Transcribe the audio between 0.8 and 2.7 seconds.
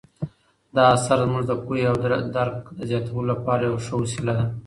اثر زموږ د پوهې او درک